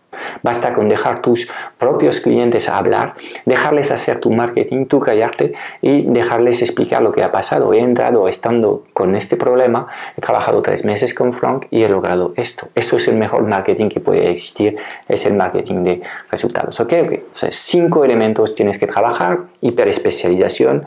Basta 0.44 0.74
con 0.74 0.90
dejar 0.90 1.22
tus 1.22 1.48
propios 1.78 2.20
clientes 2.20 2.68
hablar, 2.68 3.14
dejarles 3.46 3.90
hacer 3.90 4.18
tu 4.18 4.30
marketing, 4.30 4.84
tú 4.84 5.00
callarte 5.00 5.54
y 5.80 6.02
dejarles 6.02 6.60
explicar 6.60 7.00
lo 7.00 7.12
que 7.12 7.22
ha 7.22 7.32
pasado. 7.32 7.72
He 7.72 7.78
entrado 7.80 8.28
estando 8.28 8.84
con 8.92 9.16
este 9.16 9.38
problema, 9.38 9.86
he 10.14 10.20
trabajado 10.20 10.60
tres 10.60 10.84
meses 10.84 11.14
con 11.14 11.32
Frank 11.32 11.66
y 11.70 11.82
he 11.82 11.88
logrado 11.88 12.34
esto. 12.36 12.68
Esto 12.74 12.98
es 12.98 13.08
el 13.08 13.16
mejor 13.16 13.46
marketing 13.48 13.88
que 13.88 14.00
puede 14.00 14.30
existir, 14.30 14.76
es 15.08 15.24
el 15.24 15.32
marketing 15.32 15.82
de 15.82 16.02
resultados. 16.30 16.78
¿Ok? 16.78 16.92
okay. 17.04 17.24
cinco 17.48 18.04
elementos 18.04 18.54
tienes 18.54 18.76
que 18.76 18.86
trabajar, 18.86 19.44
hiperespecialización, 19.62 20.84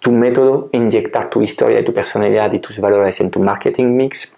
tu 0.00 0.12
método, 0.12 0.68
inyectar 0.72 1.30
tu 1.30 1.40
historia 1.40 1.82
tu 1.82 1.94
personalidad 1.94 2.52
y 2.52 2.58
tus 2.58 2.78
valores 2.78 3.20
en 3.22 3.30
tu 3.30 3.40
marketing 3.40 3.96
mix 3.96 4.34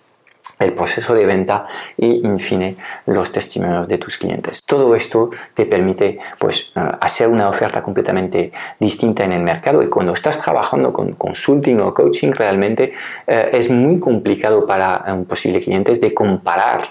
el 0.59 0.73
proceso 0.73 1.15
de 1.15 1.27
venta 1.27 1.67
y, 1.97 2.27
en 2.27 2.39
fin, 2.39 2.77
los 3.07 3.31
testimonios 3.33 3.89
de 3.89 3.99
tus 3.99 4.19
clientes. 4.19 4.63
Todo 4.65 4.95
esto 4.95 5.31
te 5.55 5.67
permite 5.67 6.19
pues, 6.39 6.73
eh, 6.77 6.81
hacer 7.01 7.29
una 7.29 7.49
oferta 7.49 7.83
completamente 7.83 8.53
distinta 8.79 9.25
en 9.25 9.33
el 9.33 9.43
mercado 9.43 9.83
y 9.83 9.89
cuando 9.89 10.13
estás 10.13 10.41
trabajando 10.41 10.93
con 10.93 11.13
consulting 11.13 11.81
o 11.81 11.93
coaching 11.93 12.33
realmente 12.33 12.93
eh, 13.27 13.51
es 13.53 13.71
muy 13.71 13.99
complicado 13.99 14.67
para 14.67 15.05
un 15.09 15.25
posible 15.25 15.61
cliente 15.61 15.93
de 15.93 16.15
comparar 16.15 16.83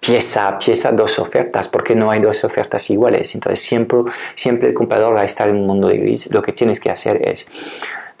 pieza 0.00 0.48
a 0.48 0.58
pieza 0.58 0.90
dos 0.90 1.20
ofertas, 1.20 1.68
porque 1.68 1.94
no 1.94 2.10
hay 2.10 2.20
dos 2.20 2.42
ofertas 2.42 2.90
iguales. 2.90 3.36
Entonces 3.36 3.60
siempre, 3.60 4.00
siempre 4.34 4.68
el 4.68 4.74
comprador 4.74 5.14
va 5.14 5.20
a 5.20 5.24
estar 5.24 5.48
en 5.48 5.56
un 5.56 5.66
mundo 5.66 5.86
de 5.86 5.98
gris. 5.98 6.28
Lo 6.32 6.42
que 6.42 6.52
tienes 6.52 6.80
que 6.80 6.90
hacer 6.90 7.28
es 7.28 7.46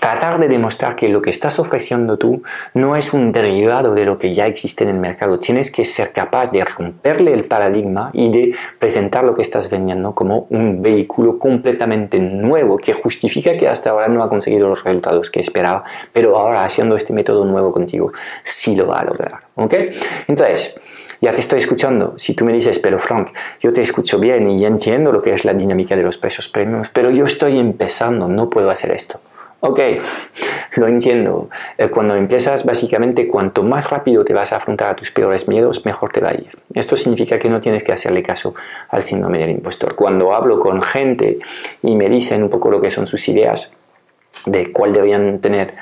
tratar 0.02 0.40
de 0.40 0.48
demostrar 0.48 0.96
que 0.96 1.08
lo 1.08 1.22
que 1.22 1.30
estás 1.30 1.60
ofreciendo 1.60 2.18
tú 2.18 2.42
no 2.74 2.96
es 2.96 3.12
un 3.12 3.30
derivado 3.30 3.94
de 3.94 4.04
lo 4.04 4.18
que 4.18 4.32
ya 4.32 4.48
existe 4.48 4.82
en 4.82 4.90
el 4.90 4.96
mercado. 4.98 5.38
Tienes 5.38 5.70
que 5.70 5.84
ser 5.84 6.10
capaz 6.10 6.50
de 6.50 6.64
romperle 6.64 7.32
el 7.32 7.44
paradigma 7.44 8.10
y 8.12 8.28
de 8.32 8.52
presentar 8.80 9.22
lo 9.22 9.32
que 9.32 9.42
estás 9.42 9.70
vendiendo 9.70 10.12
como 10.12 10.48
un 10.50 10.82
vehículo 10.82 11.38
completamente 11.38 12.18
nuevo 12.18 12.78
que 12.78 12.94
justifica 12.94 13.56
que 13.56 13.68
hasta 13.68 13.90
ahora 13.90 14.08
no 14.08 14.24
ha 14.24 14.28
conseguido 14.28 14.68
los 14.68 14.82
resultados 14.82 15.30
que 15.30 15.38
esperaba, 15.38 15.84
pero 16.12 16.36
ahora 16.36 16.64
haciendo 16.64 16.96
este 16.96 17.12
método 17.12 17.44
nuevo 17.44 17.70
contigo 17.70 18.10
sí 18.42 18.74
lo 18.74 18.88
va 18.88 18.98
a 18.98 19.04
lograr. 19.04 19.34
¿Ok? 19.54 19.74
Entonces, 20.26 20.80
ya 21.20 21.32
te 21.32 21.40
estoy 21.40 21.60
escuchando. 21.60 22.14
Si 22.18 22.34
tú 22.34 22.44
me 22.44 22.52
dices, 22.52 22.80
pero 22.80 22.98
Frank, 22.98 23.28
yo 23.60 23.72
te 23.72 23.82
escucho 23.82 24.18
bien 24.18 24.50
y 24.50 24.58
ya 24.58 24.66
entiendo 24.66 25.12
lo 25.12 25.22
que 25.22 25.32
es 25.32 25.44
la 25.44 25.54
dinámica 25.54 25.94
de 25.94 26.02
los 26.02 26.18
precios 26.18 26.48
premiums, 26.48 26.88
pero 26.88 27.12
yo 27.12 27.24
estoy 27.24 27.60
empezando, 27.60 28.26
no 28.26 28.50
puedo 28.50 28.68
hacer 28.68 28.90
esto. 28.90 29.20
Ok, 29.64 29.78
lo 30.74 30.88
entiendo. 30.88 31.48
Eh, 31.78 31.88
cuando 31.88 32.16
empiezas, 32.16 32.66
básicamente, 32.66 33.28
cuanto 33.28 33.62
más 33.62 33.90
rápido 33.90 34.24
te 34.24 34.34
vas 34.34 34.52
a 34.52 34.56
afrontar 34.56 34.90
a 34.90 34.94
tus 34.94 35.12
peores 35.12 35.46
miedos, 35.46 35.86
mejor 35.86 36.10
te 36.10 36.20
va 36.20 36.30
a 36.30 36.32
ir. 36.32 36.50
Esto 36.74 36.96
significa 36.96 37.38
que 37.38 37.48
no 37.48 37.60
tienes 37.60 37.84
que 37.84 37.92
hacerle 37.92 38.24
caso 38.24 38.56
al 38.88 39.04
síndrome 39.04 39.38
del 39.38 39.50
impostor. 39.50 39.94
Cuando 39.94 40.34
hablo 40.34 40.58
con 40.58 40.82
gente 40.82 41.38
y 41.80 41.94
me 41.94 42.08
dicen 42.08 42.42
un 42.42 42.50
poco 42.50 42.72
lo 42.72 42.80
que 42.80 42.90
son 42.90 43.06
sus 43.06 43.28
ideas, 43.28 43.72
de 44.46 44.72
cuál 44.72 44.92
deberían 44.92 45.38
tener 45.38 45.74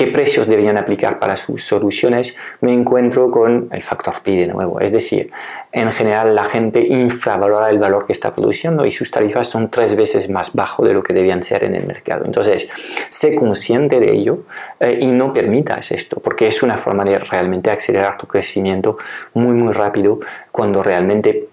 qué 0.00 0.06
precios 0.06 0.46
deberían 0.46 0.78
aplicar 0.78 1.18
para 1.18 1.36
sus 1.36 1.62
soluciones, 1.62 2.34
me 2.62 2.72
encuentro 2.72 3.30
con 3.30 3.68
el 3.70 3.82
factor 3.82 4.22
pi 4.22 4.34
de 4.34 4.46
nuevo. 4.46 4.80
Es 4.80 4.92
decir, 4.92 5.30
en 5.72 5.90
general 5.90 6.34
la 6.34 6.44
gente 6.44 6.80
infravalora 6.80 7.68
el 7.68 7.78
valor 7.78 8.06
que 8.06 8.14
está 8.14 8.34
produciendo 8.34 8.86
y 8.86 8.90
sus 8.92 9.10
tarifas 9.10 9.48
son 9.48 9.70
tres 9.70 9.94
veces 9.94 10.30
más 10.30 10.54
bajo 10.54 10.86
de 10.86 10.94
lo 10.94 11.02
que 11.02 11.12
debían 11.12 11.42
ser 11.42 11.64
en 11.64 11.74
el 11.74 11.86
mercado. 11.86 12.24
Entonces, 12.24 12.66
sé 13.10 13.34
consciente 13.34 14.00
de 14.00 14.10
ello 14.10 14.44
eh, 14.80 15.00
y 15.02 15.08
no 15.08 15.34
permitas 15.34 15.92
esto, 15.92 16.18
porque 16.18 16.46
es 16.46 16.62
una 16.62 16.78
forma 16.78 17.04
de 17.04 17.18
realmente 17.18 17.70
acelerar 17.70 18.16
tu 18.16 18.26
crecimiento 18.26 18.96
muy, 19.34 19.52
muy 19.52 19.74
rápido 19.74 20.18
cuando 20.50 20.82
realmente 20.82 21.50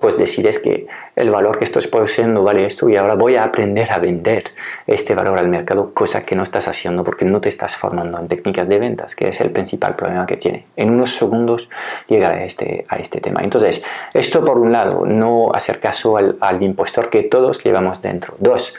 pues 0.00 0.16
decides 0.16 0.58
que 0.58 0.86
el 1.16 1.30
valor 1.30 1.58
que 1.58 1.64
estoy 1.64 1.86
produciendo 1.86 2.42
vale 2.42 2.64
esto 2.64 2.88
y 2.88 2.96
ahora 2.96 3.14
voy 3.14 3.36
a 3.36 3.44
aprender 3.44 3.92
a 3.92 3.98
vender 3.98 4.44
este 4.86 5.14
valor 5.14 5.38
al 5.38 5.48
mercado, 5.48 5.92
cosa 5.92 6.24
que 6.24 6.34
no 6.34 6.42
estás 6.42 6.66
haciendo 6.68 7.04
porque 7.04 7.24
no 7.24 7.40
te 7.40 7.48
estás 7.48 7.76
formando 7.76 8.18
en 8.18 8.28
técnicas 8.28 8.68
de 8.68 8.78
ventas, 8.78 9.14
que 9.14 9.28
es 9.28 9.40
el 9.40 9.50
principal 9.50 9.94
problema 9.94 10.24
que 10.26 10.36
tiene. 10.36 10.66
En 10.76 10.90
unos 10.90 11.14
segundos 11.14 11.68
llegaré 12.08 12.42
a 12.42 12.44
este, 12.44 12.86
a 12.88 12.96
este 12.96 13.20
tema. 13.20 13.42
Entonces, 13.42 13.84
esto 14.14 14.44
por 14.44 14.58
un 14.58 14.72
lado, 14.72 15.04
no 15.04 15.52
hacer 15.52 15.78
caso 15.78 16.16
al, 16.16 16.36
al 16.40 16.62
impostor 16.62 17.10
que 17.10 17.22
todos 17.22 17.62
llevamos 17.62 18.00
dentro. 18.00 18.34
Dos, 18.38 18.74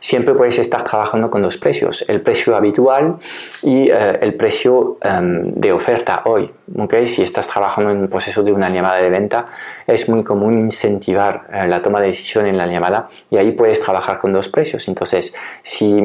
siempre 0.00 0.34
puedes 0.34 0.58
estar 0.58 0.82
trabajando 0.84 1.30
con 1.30 1.42
dos 1.42 1.56
precios, 1.56 2.04
el 2.08 2.20
precio 2.20 2.56
habitual 2.56 3.16
y 3.62 3.90
eh, 3.90 4.18
el 4.20 4.34
precio 4.34 4.98
em, 5.02 5.52
de 5.54 5.72
oferta 5.72 6.22
hoy. 6.24 6.50
¿okay? 6.76 7.06
Si 7.06 7.22
estás 7.22 7.48
trabajando 7.48 7.90
en 7.90 7.98
un 7.98 8.08
proceso 8.08 8.42
de 8.42 8.52
una 8.52 8.68
llamada 8.68 9.00
de 9.00 9.10
venta, 9.10 9.46
es 9.86 10.08
muy 10.08 10.22
común 10.24 10.47
incentivar 10.52 11.42
eh, 11.52 11.66
la 11.66 11.82
toma 11.82 12.00
de 12.00 12.08
decisión 12.08 12.46
en 12.46 12.56
la 12.56 12.66
llamada 12.66 13.08
y 13.30 13.36
ahí 13.36 13.52
puedes 13.52 13.80
trabajar 13.80 14.18
con 14.18 14.32
dos 14.32 14.48
precios. 14.48 14.88
Entonces, 14.88 15.34
si 15.62 15.96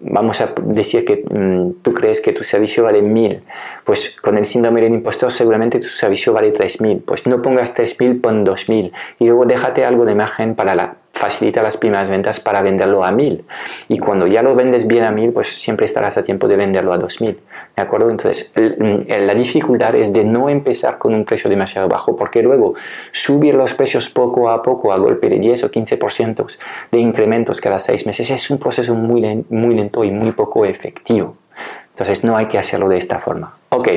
vamos 0.00 0.40
a 0.40 0.52
decir 0.62 1.04
que 1.04 1.24
mm, 1.30 1.82
tú 1.82 1.92
crees 1.92 2.20
que 2.20 2.32
tu 2.32 2.42
servicio 2.44 2.84
vale 2.84 3.02
1000, 3.02 3.42
pues 3.84 4.16
con 4.20 4.38
el 4.38 4.44
síndrome 4.44 4.80
del 4.80 4.94
impostor 4.94 5.30
seguramente 5.30 5.78
tu 5.78 5.88
servicio 5.88 6.32
vale 6.32 6.52
3000. 6.52 7.00
Pues 7.00 7.26
no 7.26 7.42
pongas 7.42 7.74
3000, 7.74 8.20
pon 8.20 8.44
2000 8.44 8.92
y 9.18 9.26
luego 9.26 9.44
déjate 9.44 9.84
algo 9.84 10.04
de 10.04 10.14
margen 10.14 10.54
para 10.54 10.74
la 10.74 10.96
facilita 11.12 11.62
las 11.62 11.76
primeras 11.76 12.10
ventas 12.10 12.40
para 12.40 12.62
venderlo 12.62 13.04
a 13.04 13.12
1000. 13.12 13.44
Y 13.88 13.98
cuando 13.98 14.26
ya 14.26 14.42
lo 14.42 14.54
vendes 14.54 14.86
bien 14.86 15.04
a 15.04 15.12
1000, 15.12 15.32
pues 15.32 15.48
siempre 15.48 15.86
estarás 15.86 16.16
a 16.16 16.22
tiempo 16.22 16.48
de 16.48 16.56
venderlo 16.56 16.92
a 16.92 16.98
2000. 16.98 17.38
¿De 17.76 17.82
acuerdo? 17.82 18.10
Entonces, 18.10 18.52
la 18.54 19.34
dificultad 19.34 19.94
es 19.94 20.12
de 20.12 20.24
no 20.24 20.48
empezar 20.48 20.98
con 20.98 21.14
un 21.14 21.24
precio 21.24 21.48
demasiado 21.48 21.88
bajo, 21.88 22.16
porque 22.16 22.42
luego 22.42 22.74
subir 23.10 23.54
los 23.54 23.74
precios 23.74 24.08
poco 24.08 24.50
a 24.50 24.62
poco 24.62 24.92
a 24.92 24.98
golpe 24.98 25.28
de 25.28 25.38
10 25.38 25.64
o 25.64 25.70
15% 25.70 26.56
de 26.90 26.98
incrementos 26.98 27.60
cada 27.60 27.78
seis 27.78 28.06
meses 28.06 28.30
es 28.30 28.50
un 28.50 28.58
proceso 28.58 28.94
muy, 28.94 29.44
muy 29.48 29.74
lento 29.74 30.04
y 30.04 30.10
muy 30.10 30.32
poco 30.32 30.64
efectivo. 30.64 31.36
Entonces 31.90 32.24
no 32.24 32.36
hay 32.36 32.46
que 32.46 32.58
hacerlo 32.58 32.88
de 32.88 32.96
esta 32.96 33.20
forma. 33.20 33.56
Ok, 33.68 33.88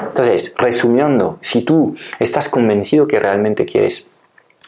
entonces 0.00 0.54
resumiendo, 0.58 1.38
si 1.40 1.62
tú 1.62 1.94
estás 2.18 2.48
convencido 2.48 3.06
que 3.06 3.20
realmente 3.20 3.64
quieres 3.64 4.08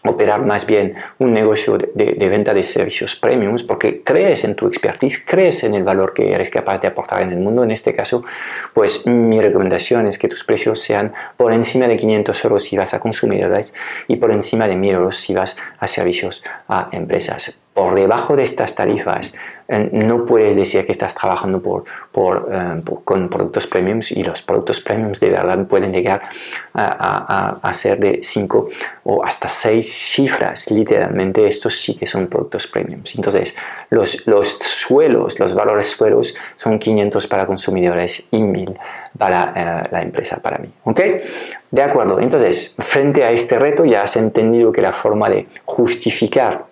operar 0.04 0.44
más 0.44 0.66
bien 0.66 0.94
un 1.18 1.32
negocio 1.32 1.78
de, 1.78 2.28
venta 2.28 2.54
de 2.54 2.62
servicios 2.62 3.16
premiums 3.16 3.62
porque 3.62 4.02
crees 4.02 4.44
en 4.44 4.54
tu 4.54 4.66
expertise, 4.66 5.22
crees 5.24 5.64
en 5.64 5.74
el 5.74 5.82
valor 5.82 6.12
que 6.14 6.32
eres 6.32 6.50
capaz 6.50 6.80
de 6.80 6.88
aportar 6.88 7.22
en 7.22 7.32
el 7.32 7.38
mundo. 7.38 7.62
En 7.64 7.70
este 7.70 7.94
caso, 7.94 8.24
pues 8.72 9.06
mi 9.06 9.40
recomendación 9.40 10.06
es 10.06 10.18
que 10.18 10.28
tus 10.28 10.44
precios 10.44 10.80
sean 10.80 11.12
por 11.36 11.52
encima 11.52 11.88
de 11.88 11.96
500 11.96 12.44
euros 12.44 12.64
si 12.64 12.76
vas 12.76 12.94
a 12.94 13.00
consumidores 13.00 13.74
y 14.06 14.16
por 14.16 14.30
encima 14.30 14.68
de 14.68 14.76
1000 14.76 14.94
euros 14.94 15.16
si 15.16 15.34
vas 15.34 15.56
a 15.78 15.88
servicios 15.88 16.42
a 16.68 16.88
empresas 16.92 17.58
por 17.78 17.94
debajo 17.94 18.35
de 18.35 18.42
estas 18.42 18.75
tarifas 18.75 19.32
eh, 19.68 19.90
no 19.92 20.25
puedes 20.25 20.56
decir 20.56 20.85
que 20.85 20.90
estás 20.90 21.14
trabajando 21.14 21.62
por, 21.62 21.85
eh, 22.50 22.82
con 23.04 23.28
productos 23.28 23.68
premiums 23.68 24.11
y 24.11 24.25
los 24.25 24.42
productos 24.42 24.80
premiums 24.80 25.20
de 25.20 25.30
verdad 25.30 25.64
pueden 25.66 25.92
llegar 25.92 26.23
a, 26.75 27.70
ser 27.73 28.00
de 28.00 28.18
5 28.23 28.68
o 29.04 29.23
hasta 29.23 29.49
6 29.49 29.92
cifras. 29.92 30.70
Literalmente 30.73 31.47
estos 31.47 31.76
sí 31.76 31.94
que 31.94 32.06
son 32.06 32.26
productos 32.26 32.66
premiums. 32.66 33.14
Entonces 33.14 33.54
los, 33.90 34.26
los 34.26 34.49
suelos, 34.49 35.38
los 35.38 35.54
valores 35.54 35.87
suelos 35.87 36.35
son 36.56 36.80
500 36.80 37.26
para 37.28 37.47
consumidores 37.47 38.25
y 38.32 38.42
1000 38.42 38.76
para 39.16 39.52
eh, 39.54 39.88
la 39.92 40.02
empresa, 40.02 40.38
para 40.38 40.58
mí. 40.58 40.68
¿Ok? 40.82 41.00
De 41.70 41.82
acuerdo. 41.82 42.18
Entonces, 42.18 42.75
frente 42.78 43.23
a 43.23 43.30
este 43.30 43.58
reto 43.58 43.85
ya 43.85 44.02
has 44.02 44.16
entendido 44.16 44.73
que 44.73 44.80
la 44.80 44.92
forma 44.92 45.28
de 45.28 45.47
justificar 45.64 46.66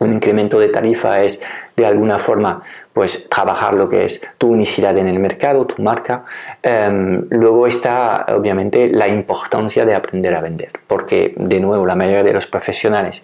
un 0.00 0.14
incremento 0.14 0.58
de 0.58 0.68
tarifa 0.68 1.22
es 1.22 1.42
de 1.80 1.86
alguna 1.86 2.18
forma 2.18 2.62
pues 2.92 3.28
trabajar 3.28 3.74
lo 3.74 3.88
que 3.88 4.04
es 4.04 4.20
tu 4.36 4.48
unicidad 4.48 4.96
en 4.98 5.08
el 5.08 5.20
mercado, 5.20 5.64
tu 5.66 5.82
marca. 5.82 6.24
Em, 6.62 7.26
luego 7.30 7.66
está 7.66 8.26
obviamente 8.28 8.88
la 8.88 9.08
importancia 9.08 9.84
de 9.84 9.94
aprender 9.94 10.34
a 10.34 10.40
vender, 10.40 10.72
porque 10.86 11.32
de 11.36 11.60
nuevo 11.60 11.86
la 11.86 11.94
mayoría 11.94 12.24
de 12.24 12.32
los 12.32 12.46
profesionales 12.46 13.22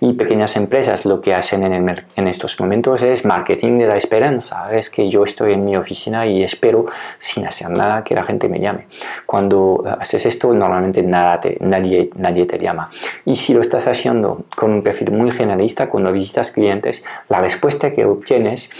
y 0.00 0.12
pequeñas 0.12 0.56
empresas 0.56 1.06
lo 1.06 1.20
que 1.20 1.34
hacen 1.34 1.62
en, 1.64 1.94
en 2.14 2.28
estos 2.28 2.60
momentos 2.60 3.02
es 3.02 3.24
marketing 3.24 3.78
de 3.78 3.86
la 3.86 3.96
esperanza. 3.96 4.68
Es 4.70 4.90
que 4.90 5.08
yo 5.08 5.24
estoy 5.24 5.54
en 5.54 5.64
mi 5.64 5.76
oficina 5.76 6.26
y 6.26 6.42
espero 6.42 6.84
sin 7.18 7.46
hacer 7.46 7.70
nada 7.70 8.04
que 8.04 8.14
la 8.14 8.22
gente 8.22 8.48
me 8.48 8.58
llame. 8.58 8.86
Cuando 9.24 9.82
haces 9.98 10.26
esto 10.26 10.52
normalmente 10.52 11.02
nada 11.02 11.40
nadie, 11.60 12.10
nadie 12.16 12.46
te 12.46 12.58
llama. 12.58 12.90
Y 13.24 13.34
si 13.34 13.54
lo 13.54 13.60
estás 13.60 13.86
haciendo 13.86 14.44
con 14.54 14.72
un 14.72 14.82
perfil 14.82 15.12
muy 15.12 15.30
generalista, 15.30 15.88
cuando 15.88 16.12
visitas 16.12 16.52
clientes, 16.52 17.04
la 17.28 17.40
respuesta 17.40 17.92
que 17.96 18.04
obtienes 18.04 18.70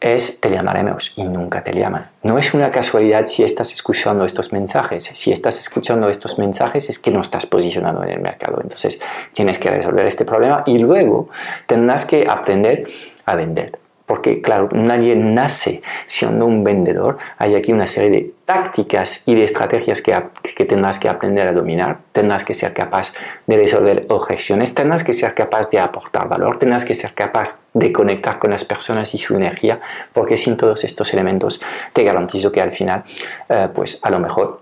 es 0.00 0.40
te 0.40 0.50
llamaremos 0.50 1.12
y 1.16 1.24
nunca 1.24 1.64
te 1.64 1.72
llaman. 1.72 2.08
No 2.22 2.38
es 2.38 2.54
una 2.54 2.70
casualidad 2.70 3.26
si 3.26 3.42
estás 3.42 3.72
escuchando 3.72 4.24
estos 4.24 4.52
mensajes. 4.52 5.04
Si 5.14 5.32
estás 5.32 5.58
escuchando 5.58 6.08
estos 6.08 6.38
mensajes 6.38 6.90
es 6.90 6.98
que 6.98 7.10
no 7.10 7.22
estás 7.22 7.46
posicionado 7.46 8.02
en 8.04 8.10
el 8.10 8.20
mercado. 8.20 8.60
Entonces 8.62 9.00
tienes 9.32 9.58
que 9.58 9.70
resolver 9.70 10.06
este 10.06 10.24
problema 10.24 10.62
y 10.66 10.78
luego 10.78 11.30
tendrás 11.66 12.04
que 12.04 12.26
aprender 12.28 12.84
a 13.24 13.34
vender. 13.34 13.79
Porque 14.10 14.40
claro, 14.40 14.68
nadie 14.72 15.14
nace 15.14 15.82
siendo 16.06 16.44
un 16.44 16.64
vendedor. 16.64 17.16
Hay 17.38 17.54
aquí 17.54 17.72
una 17.72 17.86
serie 17.86 18.10
de 18.10 18.34
tácticas 18.44 19.22
y 19.24 19.36
de 19.36 19.44
estrategias 19.44 20.02
que, 20.02 20.20
que, 20.56 20.64
tendrás 20.64 20.98
que 20.98 21.08
aprender 21.08 21.46
a 21.46 21.52
dominar. 21.52 21.98
Tendrás 22.10 22.44
que 22.44 22.52
ser 22.52 22.74
capaz 22.74 23.12
de 23.46 23.56
resolver 23.56 24.06
objeciones, 24.08 24.74
tendrás 24.74 25.04
que 25.04 25.12
ser 25.12 25.32
capaz 25.36 25.70
de 25.70 25.78
aportar 25.78 26.26
valor, 26.28 26.56
tendrás 26.56 26.84
que 26.84 26.94
ser 26.94 27.14
capaz 27.14 27.62
de 27.72 27.92
conectar 27.92 28.40
con 28.40 28.50
las 28.50 28.64
personas 28.64 29.14
y 29.14 29.18
su 29.18 29.36
energía, 29.36 29.78
porque 30.12 30.36
sin 30.36 30.56
todos 30.56 30.82
estos 30.82 31.12
elementos 31.12 31.60
te 31.92 32.02
garantizo 32.02 32.50
que 32.50 32.60
al 32.60 32.72
final, 32.72 33.04
eh, 33.48 33.68
pues 33.72 34.00
a 34.02 34.10
lo 34.10 34.18
mejor 34.18 34.59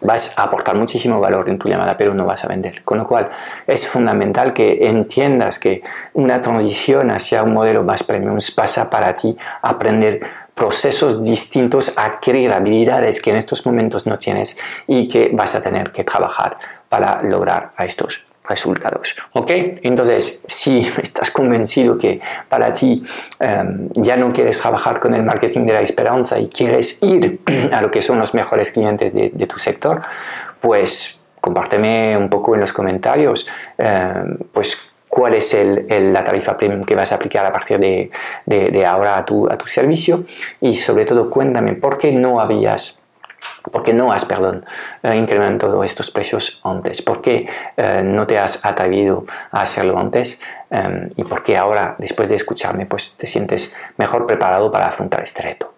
vas 0.00 0.38
a 0.38 0.44
aportar 0.44 0.76
muchísimo 0.76 1.20
valor 1.20 1.48
en 1.48 1.58
tu 1.58 1.68
llamada, 1.68 1.96
pero 1.96 2.14
no 2.14 2.24
vas 2.24 2.44
a 2.44 2.48
vender. 2.48 2.82
Con 2.84 2.98
lo 2.98 3.04
cual, 3.04 3.28
es 3.66 3.88
fundamental 3.88 4.52
que 4.52 4.78
entiendas 4.88 5.58
que 5.58 5.82
una 6.14 6.40
transición 6.40 7.10
hacia 7.10 7.42
un 7.42 7.52
modelo 7.52 7.82
más 7.82 8.02
premium 8.02 8.38
pasa 8.54 8.88
para 8.88 9.14
ti 9.14 9.36
aprender 9.62 10.20
procesos 10.54 11.22
distintos, 11.22 11.94
adquirir 11.96 12.52
habilidades 12.52 13.22
que 13.22 13.30
en 13.30 13.36
estos 13.36 13.64
momentos 13.64 14.06
no 14.06 14.18
tienes 14.18 14.56
y 14.86 15.08
que 15.08 15.30
vas 15.32 15.54
a 15.54 15.62
tener 15.62 15.92
que 15.92 16.04
trabajar 16.04 16.58
para 16.88 17.22
lograr 17.22 17.72
a 17.76 17.84
estos 17.84 18.27
resultados. 18.48 19.16
¿Ok? 19.34 19.50
Entonces, 19.82 20.42
si 20.46 20.78
estás 21.02 21.30
convencido 21.30 21.98
que 21.98 22.20
para 22.48 22.72
ti 22.72 23.02
em, 23.38 23.88
ya 23.94 24.16
no 24.16 24.32
quieres 24.32 24.58
trabajar 24.58 25.00
con 25.00 25.14
el 25.14 25.22
marketing 25.22 25.66
de 25.66 25.72
la 25.72 25.80
esperanza 25.80 26.38
y 26.38 26.48
quieres 26.48 27.02
ir 27.02 27.40
a 27.72 27.82
lo 27.82 27.90
que 27.90 28.02
son 28.02 28.18
los 28.18 28.34
mejores 28.34 28.70
clientes 28.70 29.14
de, 29.14 29.30
tu 29.48 29.58
sector, 29.58 30.02
pues 30.60 31.20
compárteme 31.40 32.16
un 32.16 32.28
poco 32.28 32.54
en 32.54 32.60
los 32.60 32.72
comentarios, 32.72 33.46
em, 33.78 34.36
pues 34.52 34.90
cuál 35.08 35.34
es 35.34 35.56
la 35.88 36.22
tarifa 36.22 36.56
premium 36.56 36.84
que 36.84 36.94
vas 36.94 37.12
a 37.12 37.14
aplicar 37.14 37.44
a 37.46 37.52
partir 37.52 37.78
de, 37.78 38.86
ahora 38.86 39.16
a 39.18 39.24
tu, 39.24 39.50
a 39.50 39.56
tu 39.56 39.66
servicio 39.66 40.24
y 40.60 40.74
sobre 40.74 41.06
todo 41.06 41.30
cuéntame 41.30 41.74
por 41.74 41.96
qué 41.96 42.12
no 42.12 42.40
habías 42.40 43.00
porque 43.70 43.92
no 43.92 44.12
has, 44.12 44.24
perdón, 44.24 44.64
eh, 45.02 45.14
incrementado 45.16 45.82
estos 45.84 46.10
precios 46.10 46.60
antes? 46.64 47.02
¿Por 47.02 47.20
qué 47.20 47.48
eh, 47.76 48.02
no 48.04 48.26
te 48.26 48.38
has 48.38 48.64
atrevido 48.64 49.24
a 49.50 49.62
hacerlo 49.62 49.98
antes? 49.98 50.40
Eh, 50.70 51.08
y 51.16 51.24
por 51.24 51.42
qué 51.42 51.56
ahora, 51.56 51.96
después 51.98 52.28
de 52.28 52.34
escucharme, 52.34 52.86
pues 52.86 53.14
te 53.16 53.26
sientes 53.26 53.74
mejor 53.96 54.26
preparado 54.26 54.70
para 54.70 54.88
afrontar 54.88 55.22
este 55.22 55.42
reto. 55.42 55.77